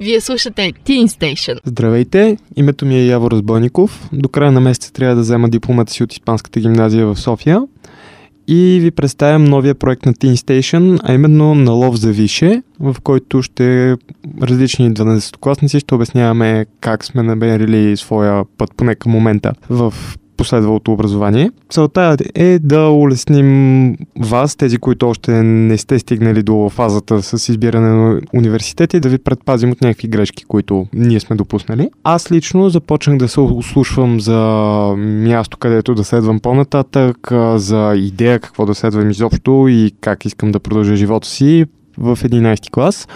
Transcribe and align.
Вие 0.00 0.20
слушате 0.20 0.72
Teen 0.86 1.06
Station. 1.06 1.58
Здравейте, 1.64 2.36
името 2.56 2.86
ми 2.86 2.96
е 2.96 3.06
Яво 3.06 3.30
Разбойников. 3.30 4.08
До 4.12 4.28
края 4.28 4.52
на 4.52 4.60
месеца 4.60 4.92
трябва 4.92 5.14
да 5.14 5.20
взема 5.20 5.48
дипломата 5.48 5.92
си 5.92 6.02
от 6.02 6.12
Испанската 6.12 6.60
гимназия 6.60 7.06
в 7.06 7.16
София. 7.16 7.62
И 8.48 8.78
ви 8.82 8.90
представям 8.90 9.44
новия 9.44 9.74
проект 9.74 10.06
на 10.06 10.14
Teen 10.14 10.34
Station, 10.34 11.00
а 11.02 11.14
именно 11.14 11.54
на 11.54 11.72
Лов 11.72 11.96
за 11.96 12.12
Више, 12.12 12.62
в 12.80 12.96
който 13.02 13.42
ще 13.42 13.96
различни 14.42 14.92
12-класници 14.92 15.80
ще 15.80 15.94
обясняваме 15.94 16.66
как 16.80 17.04
сме 17.04 17.22
намерили 17.22 17.96
своя 17.96 18.44
път, 18.58 18.70
поне 18.76 18.94
към 18.94 19.12
момента, 19.12 19.52
в 19.70 19.94
последвалото 20.36 20.92
образование. 20.92 21.50
Целта 21.70 22.16
е 22.34 22.58
да 22.58 22.88
улесним 22.88 23.96
вас, 24.20 24.56
тези, 24.56 24.78
които 24.78 25.08
още 25.08 25.30
не 25.42 25.78
сте 25.78 25.98
стигнали 25.98 26.42
до 26.42 26.70
фазата 26.70 27.22
с 27.22 27.48
избиране 27.48 27.88
на 27.88 28.20
университети, 28.34 29.00
да 29.00 29.08
ви 29.08 29.18
предпазим 29.18 29.70
от 29.70 29.80
някакви 29.80 30.08
грешки, 30.08 30.44
които 30.44 30.86
ние 30.92 31.20
сме 31.20 31.36
допуснали. 31.36 31.90
Аз 32.04 32.32
лично 32.32 32.70
започнах 32.70 33.16
да 33.18 33.28
се 33.28 33.40
услушвам 33.40 34.20
за 34.20 34.38
място, 34.98 35.58
където 35.58 35.94
да 35.94 36.04
следвам 36.04 36.40
по-нататък, 36.40 37.28
за 37.54 37.94
идея 37.96 38.40
какво 38.40 38.66
да 38.66 38.74
следвам 38.74 39.10
изобщо 39.10 39.66
и 39.68 39.92
как 40.00 40.24
искам 40.24 40.52
да 40.52 40.60
продължа 40.60 40.96
живота 40.96 41.28
си 41.28 41.64
в 41.98 42.16
11 42.16 42.70
клас 42.70 43.08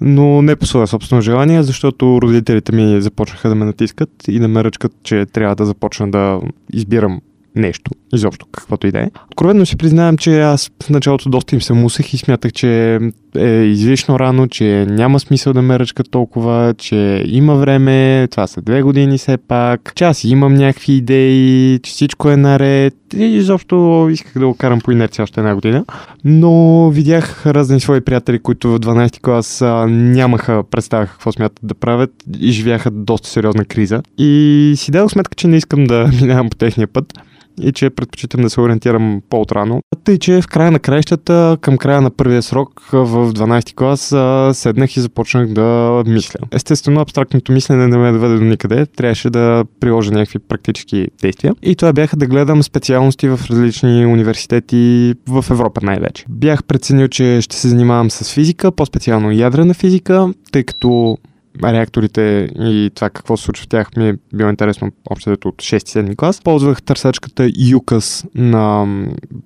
но 0.00 0.42
не 0.42 0.56
по 0.56 0.66
свое 0.66 0.86
собствено 0.86 1.22
желание, 1.22 1.62
защото 1.62 2.22
родителите 2.22 2.72
ми 2.72 3.02
започнаха 3.02 3.48
да 3.48 3.54
ме 3.54 3.64
натискат 3.64 4.10
и 4.28 4.38
да 4.38 4.48
ме 4.48 4.64
ръчкат, 4.64 4.92
че 5.02 5.26
трябва 5.26 5.56
да 5.56 5.66
започна 5.66 6.10
да 6.10 6.40
избирам 6.72 7.20
нещо, 7.54 7.90
изобщо, 8.14 8.46
каквото 8.52 8.86
и 8.86 8.92
да 8.92 8.98
е. 9.00 9.10
Откровенно 9.26 9.66
си 9.66 9.76
признавам, 9.76 10.16
че 10.16 10.40
аз 10.40 10.70
в 10.82 10.90
началото 10.90 11.30
доста 11.30 11.54
им 11.54 11.62
се 11.62 11.72
мусех 11.72 12.14
и 12.14 12.18
смятах, 12.18 12.52
че 12.52 13.00
е 13.38 13.64
излишно 13.64 14.18
рано, 14.18 14.48
че 14.48 14.86
няма 14.88 15.20
смисъл 15.20 15.52
да 15.52 15.62
ме 15.62 15.78
ръчкат 15.78 16.10
толкова, 16.10 16.74
че 16.78 17.24
има 17.26 17.54
време, 17.54 18.28
това 18.30 18.46
са 18.46 18.62
две 18.62 18.82
години 18.82 19.18
все 19.18 19.36
пак, 19.36 19.92
че 19.94 20.04
аз 20.04 20.24
имам 20.24 20.54
някакви 20.54 20.92
идеи, 20.92 21.78
че 21.82 21.90
всичко 21.90 22.30
е 22.30 22.36
наред 22.36 22.94
и 23.16 23.24
изобщо 23.24 24.08
исках 24.10 24.38
да 24.38 24.46
го 24.46 24.54
карам 24.54 24.80
по 24.80 24.92
инерция 24.92 25.22
още 25.22 25.40
една 25.40 25.54
година. 25.54 25.84
Но 26.24 26.90
видях 26.90 27.46
разни 27.46 27.80
свои 27.80 28.00
приятели, 28.00 28.38
които 28.38 28.68
в 28.68 28.80
12 28.80 29.20
клас 29.20 29.62
нямаха 29.90 30.62
представа 30.70 31.06
какво 31.06 31.32
смятат 31.32 31.60
да 31.62 31.74
правят 31.74 32.10
и 32.40 32.50
живяха 32.50 32.90
доста 32.90 33.28
сериозна 33.28 33.64
криза. 33.64 34.02
И 34.18 34.72
си 34.76 34.90
дадох 34.90 35.10
сметка, 35.10 35.34
че 35.34 35.48
не 35.48 35.56
искам 35.56 35.84
да 35.84 36.10
минавам 36.20 36.50
по 36.50 36.56
техния 36.56 36.86
път 36.88 37.14
и 37.62 37.72
че 37.72 37.90
предпочитам 37.90 38.42
да 38.42 38.50
се 38.50 38.60
ориентирам 38.60 39.22
по-отрано. 39.30 39.80
Тъй, 40.04 40.18
че 40.18 40.42
в 40.42 40.46
края 40.46 40.70
на 40.70 40.78
краищата, 40.78 41.58
към 41.60 41.78
края 41.78 42.00
на 42.00 42.10
първия 42.10 42.42
срок 42.42 42.80
в 42.92 43.32
12 43.32 43.74
клас, 43.74 44.14
седнах 44.58 44.96
и 44.96 45.00
започнах 45.00 45.48
да 45.48 46.02
мисля. 46.06 46.40
Естествено, 46.52 47.00
абстрактното 47.00 47.52
мислене 47.52 47.88
не 47.88 47.96
ме 47.96 48.12
доведе 48.12 48.36
до 48.36 48.44
никъде. 48.44 48.86
Трябваше 48.86 49.30
да 49.30 49.64
приложа 49.80 50.12
някакви 50.12 50.38
практически 50.38 51.06
действия. 51.22 51.54
И 51.62 51.76
това 51.76 51.92
бяха 51.92 52.16
да 52.16 52.26
гледам 52.26 52.62
специалности 52.62 53.28
в 53.28 53.40
различни 53.50 54.06
университети 54.06 55.14
в 55.28 55.44
Европа 55.50 55.80
най-вече. 55.82 56.24
Бях 56.28 56.64
преценил, 56.64 57.08
че 57.08 57.40
ще 57.40 57.56
се 57.56 57.68
занимавам 57.68 58.10
с 58.10 58.34
физика, 58.34 58.72
по-специално 58.72 59.32
ядрена 59.32 59.74
физика, 59.74 60.32
тъй 60.52 60.62
като 60.62 61.18
реакторите 61.64 62.48
и 62.60 62.90
това 62.94 63.10
какво 63.10 63.36
се 63.36 63.44
случва 63.44 63.64
в 63.64 63.68
тях 63.68 63.96
ми 63.96 64.08
е 64.08 64.16
било 64.34 64.50
интересно 64.50 64.90
общо 65.10 65.30
от 65.30 65.56
6-7 65.56 66.16
клас. 66.16 66.40
Ползвах 66.40 66.82
търсачката 66.82 67.42
UCAS 67.42 68.28
на 68.34 68.86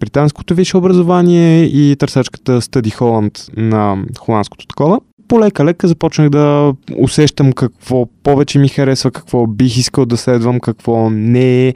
британското 0.00 0.54
висше 0.54 0.76
образование 0.76 1.64
и 1.64 1.96
търсачката 1.96 2.60
Study 2.60 2.98
Holland 2.98 3.56
на 3.56 4.04
холандското 4.18 4.66
такова 4.66 5.00
полека-лека 5.28 5.88
започнах 5.88 6.30
да 6.30 6.74
усещам 6.96 7.52
какво 7.52 8.06
повече 8.06 8.58
ми 8.58 8.68
харесва, 8.68 9.10
какво 9.10 9.46
бих 9.46 9.76
искал 9.76 10.06
да 10.06 10.16
следвам, 10.16 10.60
какво 10.60 11.10
не, 11.10 11.74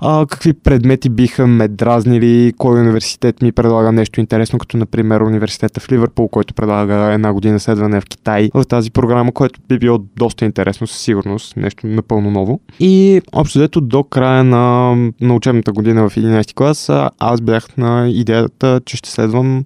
а, 0.00 0.26
какви 0.26 0.52
предмети 0.52 1.08
биха 1.08 1.46
ме 1.46 1.68
дразнили, 1.68 2.52
кой 2.58 2.80
университет 2.80 3.42
ми 3.42 3.52
предлага 3.52 3.92
нещо 3.92 4.20
интересно, 4.20 4.58
като 4.58 4.76
например 4.76 5.20
университета 5.20 5.80
в 5.80 5.92
Ливърпул, 5.92 6.28
който 6.28 6.54
предлага 6.54 6.94
една 6.94 7.32
година 7.32 7.60
следване 7.60 8.00
в 8.00 8.04
Китай 8.04 8.50
в 8.54 8.64
тази 8.64 8.90
програма, 8.90 9.32
което 9.32 9.60
би 9.68 9.78
било 9.78 9.98
доста 10.16 10.44
интересно 10.44 10.86
със 10.86 10.98
сигурност, 10.98 11.56
нещо 11.56 11.86
напълно 11.86 12.30
ново. 12.30 12.60
И 12.80 13.20
общо 13.32 13.58
взето 13.58 13.80
до 13.80 14.04
края 14.04 14.44
на, 14.44 14.94
на 15.20 15.34
учебната 15.34 15.72
година 15.72 16.08
в 16.08 16.16
11 16.16 16.54
клас 16.54 16.90
аз 17.18 17.40
бях 17.40 17.76
на 17.76 18.08
идеята, 18.10 18.80
че 18.86 18.96
ще 18.96 19.10
следвам 19.10 19.64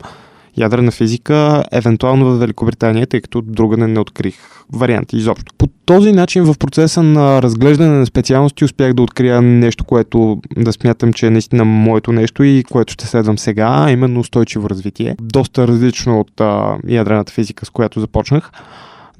ядрена 0.61 0.91
физика, 0.91 1.65
евентуално 1.73 2.27
в 2.27 2.39
Великобритания, 2.39 3.07
тъй 3.07 3.21
като 3.21 3.43
друга 3.43 3.77
не, 3.77 3.87
не 3.87 4.01
открих 4.01 4.35
варианти 4.73 5.17
изобщо. 5.17 5.55
По 5.59 5.67
този 5.67 6.13
начин 6.13 6.45
в 6.45 6.59
процеса 6.59 7.03
на 7.03 7.43
разглеждане 7.43 7.99
на 7.99 8.07
специалности 8.07 8.65
успях 8.65 8.95
да 8.95 9.03
открия 9.03 9.43
нещо, 9.43 9.85
което 9.85 10.41
да 10.57 10.73
смятам, 10.73 11.13
че 11.13 11.27
е 11.27 11.31
наистина 11.31 11.65
моето 11.65 12.13
нещо 12.13 12.43
и 12.43 12.65
което 12.71 12.93
ще 12.93 13.07
следвам 13.07 13.39
сега, 13.39 13.69
а 13.87 13.91
именно 13.91 14.21
устойчиво 14.21 14.71
развитие. 14.71 15.17
Доста 15.23 15.69
различно 15.69 16.21
от 16.21 16.41
а, 16.41 16.77
ядрената 16.89 17.33
физика, 17.33 17.67
с 17.67 17.71
която 17.71 18.01
започнах 18.01 18.51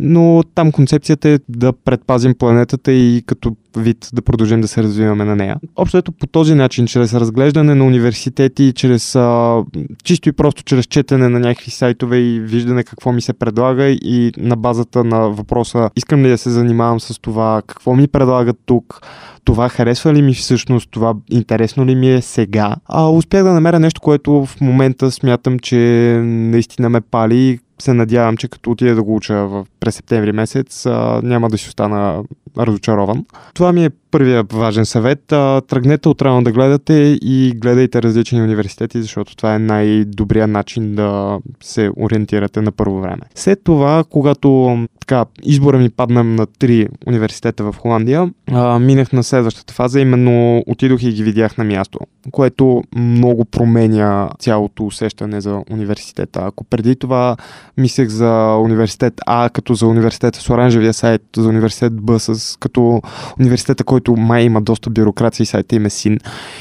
но 0.01 0.43
там 0.55 0.73
концепцията 0.73 1.29
е 1.29 1.39
да 1.49 1.73
предпазим 1.73 2.35
планетата 2.35 2.93
и 2.93 3.23
като 3.27 3.57
вид 3.77 4.11
да 4.13 4.23
продължим 4.23 4.61
да 4.61 4.69
се 4.69 4.83
развиваме 4.83 5.25
на 5.25 5.37
нея. 5.37 5.57
Общо 5.77 5.97
ето 5.97 6.13
по 6.13 6.27
този 6.27 6.55
начин, 6.55 6.87
чрез 6.87 7.15
разглеждане 7.15 7.75
на 7.75 7.85
университети, 7.85 8.73
чрез 8.77 9.17
а, 9.17 9.63
чисто 10.05 10.29
и 10.29 10.33
просто 10.33 10.63
чрез 10.63 10.87
четене 10.87 11.29
на 11.29 11.41
някакви 11.41 11.71
сайтове 11.71 12.19
и 12.19 12.41
виждане 12.41 12.85
какво 12.85 13.13
ми 13.13 13.23
се 13.23 13.33
предлага 13.33 13.89
и 13.89 14.33
на 14.39 14.57
базата 14.57 15.05
на 15.05 15.19
въпроса 15.19 15.91
искам 15.97 16.23
ли 16.23 16.29
да 16.29 16.39
се 16.39 16.51
занимавам 16.51 17.01
с 17.01 17.21
това, 17.21 17.63
какво 17.67 17.95
ми 17.95 18.09
предлагат 18.09 18.57
тук, 18.67 19.01
това 19.45 19.69
харесва 19.69 20.15
ли 20.15 20.23
ми 20.23 20.35
всъщност, 20.35 20.89
това 20.91 21.15
интересно 21.31 21.87
ли 21.87 21.95
ми 21.95 22.13
е 22.13 22.21
сега. 22.21 22.77
А 22.87 23.09
успях 23.09 23.45
да 23.45 23.53
намеря 23.53 23.81
нещо, 23.81 24.01
което 24.01 24.47
в 24.47 24.61
момента 24.61 25.11
смятам, 25.11 25.59
че 25.59 25.77
наистина 26.25 26.89
ме 26.89 27.01
пали 27.01 27.59
се 27.83 27.93
надявам, 27.93 28.37
че 28.37 28.49
като 28.49 28.71
отида 28.71 28.95
да 28.95 29.03
го 29.03 29.17
уча 29.17 29.35
в, 29.35 29.67
през 29.81 29.95
септември 29.95 30.33
месец, 30.33 30.87
а, 30.87 31.21
няма 31.23 31.49
да 31.49 31.59
си 31.59 31.69
остана 31.69 32.23
разочарован. 32.59 33.25
Това 33.55 33.73
ми 33.73 33.85
е 33.85 33.91
първия 34.11 34.45
важен 34.53 34.87
съвет. 34.87 35.33
А, 35.33 35.61
тръгнете 35.61 36.09
отрано 36.09 36.43
да 36.43 36.53
гледате 36.53 37.19
и 37.23 37.53
гледайте 37.57 38.03
различни 38.03 38.43
университети, 38.43 39.03
защото 39.03 39.37
това 39.37 39.55
е 39.55 39.59
най-добрият 39.59 40.51
начин 40.51 40.95
да 40.95 41.39
се 41.63 41.91
ориентирате 41.97 42.61
на 42.61 42.73
първо 42.73 43.01
време. 43.01 43.23
След 43.35 43.65
това, 43.65 44.05
когато 44.11 44.79
така, 45.11 45.25
избора 45.43 45.79
ми 45.79 45.91
падна 45.91 46.25
на 46.25 46.47
три 46.47 46.89
университета 47.07 47.65
в 47.65 47.75
Холандия, 47.79 48.31
а, 48.53 48.79
минах 48.79 49.13
на 49.13 49.25
следващата 49.25 49.75
фаза, 49.75 50.01
именно 50.01 50.63
отидох 50.67 51.03
и 51.03 51.13
ги 51.13 51.23
видях 51.23 51.59
на 51.59 51.65
място, 51.65 51.99
което 52.31 52.83
много 52.97 53.45
променя 53.45 54.29
цялото 54.39 54.87
усещане 54.87 55.41
за 55.41 55.63
университета. 55.71 56.41
Ако 56.43 56.65
преди 56.65 56.97
това 56.97 57.37
мислех 57.77 58.09
за 58.09 58.57
университет 58.57 59.15
А 59.27 59.51
като 59.53 59.75
за 59.75 59.87
университета 59.87 60.41
с 60.41 60.51
оранжевия 60.51 60.93
сайт, 60.93 61.23
за 61.37 61.49
университет 61.49 61.93
Б 61.93 62.19
с, 62.19 62.59
като 62.59 63.03
университета, 63.41 63.85
който 63.85 64.17
май 64.17 64.43
има 64.43 64.61
доста 64.61 64.91
бюрокрация 64.91 65.45
и 65.45 65.47
сайта 65.47 65.77
им 65.77 65.87
е 65.87 65.91
син, 65.91 66.19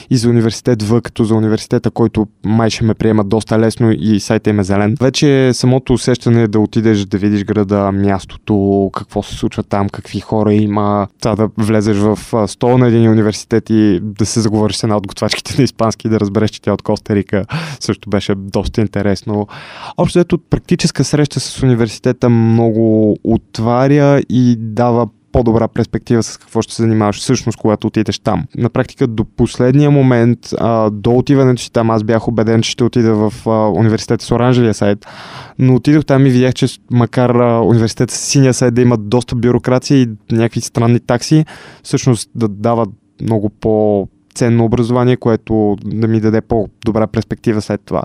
и 0.10 0.18
за 0.18 0.30
университет 0.30 0.84
В 0.84 1.02
като 1.02 1.24
за 1.24 1.36
университета, 1.36 1.92
който 1.92 2.28
май 2.46 2.70
ще 2.70 2.84
ме 2.84 2.94
приема 2.94 3.24
доста 3.24 3.60
лесно 3.60 3.92
и 3.92 4.20
сайта 4.20 4.50
им 4.50 4.60
е 4.60 4.64
зелен. 4.64 4.96
Вече 5.02 5.54
самото 5.54 5.94
усещане 5.94 6.44
е 6.44 6.48
да 6.48 6.60
отидеш 6.60 7.06
да 7.06 7.18
видиш 7.18 7.44
града, 7.44 7.92
мястото, 7.92 8.39
какво 8.94 9.24
се 9.24 9.36
случва 9.36 9.64
там, 9.64 9.90
какви 9.90 10.20
хора 10.20 10.54
има, 10.54 11.08
това 11.22 11.36
да 11.36 11.50
влезеш 11.58 11.98
в 11.98 12.48
стола 12.48 12.78
на 12.78 12.88
един 12.88 13.10
университет 13.10 13.70
и 13.70 14.00
да 14.02 14.26
се 14.26 14.42
заговориш 14.42 14.76
с 14.76 14.84
една 14.84 14.98
от 14.98 15.08
готвачките 15.08 15.56
на 15.58 15.64
испански 15.64 16.08
и 16.08 16.10
да 16.10 16.20
разбереш, 16.20 16.50
че 16.50 16.62
тя 16.62 16.72
е 16.72 16.74
от 16.74 16.82
Коста 16.82 17.16
Рика, 17.16 17.46
също 17.80 18.10
беше 18.10 18.36
доста 18.36 18.82
интересно. 18.82 19.48
Общо 19.98 20.20
ето 20.20 20.38
практическа 20.38 21.04
среща 21.04 21.40
с 21.40 21.64
университета 21.64 22.30
много 22.30 23.16
отваря 23.24 24.22
и 24.30 24.56
дава 24.60 25.08
по-добра 25.32 25.68
перспектива 25.68 26.24
с 26.24 26.38
какво 26.38 26.62
ще 26.62 26.74
се 26.74 26.82
занимаваш 26.82 27.20
всъщност, 27.20 27.58
когато 27.58 27.88
отидеш 27.88 28.20
там. 28.20 28.46
На 28.58 28.70
практика 28.70 29.08
до 29.08 29.26
последния 29.26 29.92
момент, 29.92 30.40
а, 30.58 30.90
до 30.90 31.18
отиването 31.18 31.62
си 31.62 31.72
там, 31.72 31.90
аз 31.90 32.04
бях 32.04 32.28
убеден, 32.28 32.62
че 32.62 32.72
ще 32.72 32.84
отида 32.84 33.16
в 33.16 33.34
а, 33.48 33.70
университета 33.70 34.26
с 34.26 34.32
оранжевия 34.32 34.74
сайт, 34.74 35.06
но 35.60 35.76
отидох 35.76 36.06
там 36.06 36.26
и 36.26 36.30
видях, 36.30 36.54
че 36.54 36.68
макар 36.92 37.30
а, 37.30 37.62
университета 37.62 38.14
с 38.14 38.18
синия 38.18 38.54
сайт 38.54 38.74
да 38.74 38.82
има 38.82 38.98
доста 38.98 39.36
бюрокрация 39.36 40.02
и 40.02 40.10
някакви 40.32 40.62
странни 40.62 41.00
такси, 41.00 41.46
всъщност 41.84 42.30
да 42.36 42.48
дават 42.48 42.90
много 43.22 43.50
по 43.50 44.08
ценно 44.40 44.66
образование, 44.66 45.18
което 45.18 45.78
да 45.86 46.08
ми 46.08 46.20
даде 46.20 46.42
по-добра 46.42 47.08
перспектива 47.08 47.62
след 47.62 47.82
това. 47.86 48.04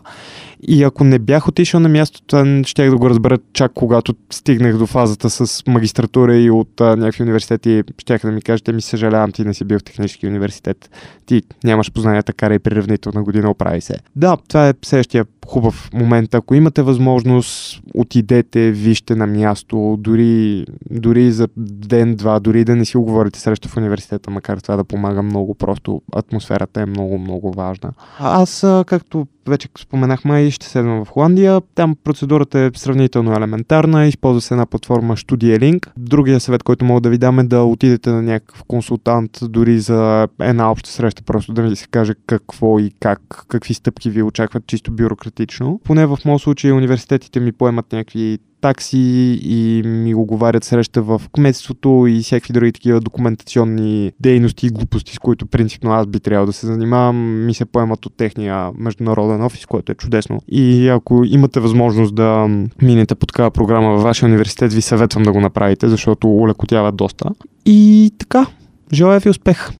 И 0.68 0.82
ако 0.82 1.04
не 1.04 1.18
бях 1.18 1.48
отишъл 1.48 1.80
на 1.80 1.88
мястото, 1.88 2.62
щях 2.66 2.90
да 2.90 2.96
го 2.96 3.10
разбера 3.10 3.38
чак 3.52 3.72
когато 3.74 4.14
стигнах 4.30 4.78
до 4.78 4.86
фазата 4.86 5.30
с 5.30 5.66
магистратура 5.66 6.36
и 6.36 6.50
от 6.50 6.80
а, 6.80 6.96
някакви 6.96 7.22
университети, 7.22 7.82
щях 7.98 8.20
да 8.20 8.32
ми 8.32 8.42
кажете, 8.42 8.72
ми 8.72 8.82
съжалявам, 8.82 9.32
ти 9.32 9.44
не 9.44 9.54
си 9.54 9.64
бил 9.64 9.78
в 9.78 9.84
технически 9.84 10.26
университет. 10.26 10.90
Ти 11.26 11.42
нямаш 11.64 11.92
познанията, 11.92 12.32
кара 12.32 12.54
и 12.54 12.58
приравнителна 12.58 13.22
година, 13.22 13.50
оправи 13.50 13.80
се. 13.80 13.94
Да, 14.16 14.36
това 14.48 14.68
е 14.68 14.74
следващия 14.84 15.24
хубав 15.46 15.90
момент. 15.94 16.34
Ако 16.34 16.54
имате 16.54 16.82
възможност, 16.82 17.82
отидете, 17.94 18.70
вижте 18.70 19.14
на 19.16 19.26
място, 19.26 19.96
дори, 20.00 20.66
дори 20.90 21.32
за 21.32 21.48
ден-два, 21.56 22.40
дори 22.40 22.64
да 22.64 22.76
не 22.76 22.84
си 22.84 22.96
оговорите 22.96 23.40
среща 23.40 23.68
в 23.68 23.76
университета, 23.76 24.30
макар 24.30 24.58
това 24.58 24.76
да 24.76 24.84
помага 24.84 25.22
много, 25.22 25.54
просто 25.54 26.02
атмосферата 26.16 26.80
е 26.80 26.86
много, 26.86 27.18
много 27.18 27.52
важна. 27.52 27.92
Аз, 28.18 28.66
както 28.86 29.26
вече 29.48 29.68
споменахме 29.78 30.42
и 30.42 30.50
ще 30.50 30.66
седна 30.66 31.04
в 31.04 31.08
Холандия. 31.08 31.60
Там 31.74 31.96
процедурата 32.04 32.58
е 32.58 32.70
сравнително 32.74 33.32
елементарна. 33.32 34.06
Използва 34.06 34.40
се 34.40 34.54
една 34.54 34.66
платформа 34.66 35.16
StudiaLink. 35.16 35.86
Другия 35.96 36.40
съвет, 36.40 36.62
който 36.62 36.84
мога 36.84 37.00
да 37.00 37.10
ви 37.10 37.18
дам 37.18 37.38
е 37.38 37.44
да 37.44 37.62
отидете 37.62 38.10
на 38.10 38.22
някакъв 38.22 38.64
консултант, 38.64 39.38
дори 39.42 39.78
за 39.78 40.28
една 40.40 40.70
обща 40.70 40.90
среща, 40.90 41.22
просто 41.22 41.52
да 41.52 41.62
ви 41.62 41.76
се 41.76 41.86
каже 41.86 42.14
какво 42.26 42.78
и 42.78 42.90
как, 43.00 43.20
какви 43.48 43.74
стъпки 43.74 44.10
ви 44.10 44.22
очакват 44.22 44.66
чисто 44.66 44.92
бюрократично. 44.92 45.80
Поне 45.84 46.06
в 46.06 46.18
моят 46.24 46.42
случай 46.42 46.72
университетите 46.72 47.40
ми 47.40 47.52
поемат 47.52 47.92
някакви 47.92 48.38
такси 48.64 49.40
и 49.42 49.82
ми 49.86 50.14
оговарят 50.14 50.64
среща 50.64 51.02
в 51.02 51.22
кметството 51.32 52.06
и 52.08 52.22
всякакви 52.22 52.52
други 52.52 52.72
такива 52.72 53.00
документационни 53.00 54.12
дейности 54.20 54.66
и 54.66 54.70
глупости, 54.70 55.14
с 55.14 55.18
които 55.18 55.46
принципно 55.46 55.92
аз 55.92 56.06
би 56.06 56.20
трябвало 56.20 56.46
да 56.46 56.52
се 56.52 56.66
занимавам, 56.66 57.46
ми 57.46 57.54
се 57.54 57.64
поемат 57.64 58.06
от 58.06 58.16
техния 58.16 58.70
международен 58.78 59.42
офис, 59.42 59.66
което 59.66 59.92
е 59.92 59.94
чудесно. 59.94 60.40
И 60.48 60.88
ако 60.88 61.24
имате 61.24 61.60
възможност 61.60 62.14
да 62.14 62.48
минете 62.82 63.14
по 63.14 63.26
такава 63.26 63.50
програма 63.50 63.90
във 63.90 64.02
вашия 64.02 64.26
университет, 64.26 64.72
ви 64.72 64.82
съветвам 64.82 65.22
да 65.22 65.32
го 65.32 65.40
направите, 65.40 65.88
защото 65.88 66.28
улекотява 66.28 66.92
доста. 66.92 67.30
И 67.66 68.10
така, 68.18 68.46
желая 68.92 69.20
ви 69.20 69.30
успех! 69.30 69.70